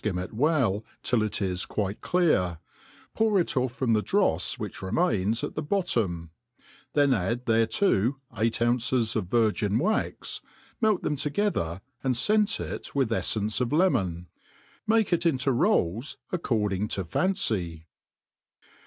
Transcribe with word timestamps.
m 0.03 0.17
it 0.17 0.33
welf 0.35 0.81
till 1.03 1.21
it' 1.21 1.43
is 1.43 1.63
qtiite 1.63 1.99
cUar, 1.99 2.57
poihrit 3.15 3.53
dfF 3.53 3.69
frotti 3.69 3.93
the 3.93 4.01
drdfs 4.01 4.57
^hich 4.57 4.81
remains, 4.81 5.43
at 5.43 5.53
the 5.53 5.61
bottom'; 5.61 6.31
then 6.93 7.13
add 7.13 7.45
thereto 7.45 8.15
eight 8.35 8.59
ounces 8.63 9.15
of 9.15 9.27
virgin*w>}r, 9.27 10.11
melt 10.81 11.03
them 11.03 11.15
together, 11.15 11.81
and 12.03 12.15
fcent 12.15 12.59
it 12.59 12.95
with 12.95 13.11
eflence 13.11 13.61
of 13.61 13.71
lemon 13.71 14.25
i 14.25 14.39
make 14.87 15.13
it 15.13 15.23
into 15.23 15.51
rolls 15.51 16.17
according 16.31 16.87
to. 16.87 17.05
iiincy. 17.05 17.83